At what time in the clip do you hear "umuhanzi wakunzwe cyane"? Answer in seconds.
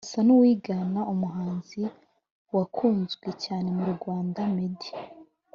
1.13-3.67